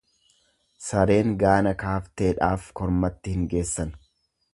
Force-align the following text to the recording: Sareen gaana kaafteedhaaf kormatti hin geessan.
Sareen 0.85 1.35
gaana 1.43 1.73
kaafteedhaaf 1.83 2.65
kormatti 2.81 3.35
hin 3.37 3.45
geessan. 3.53 3.93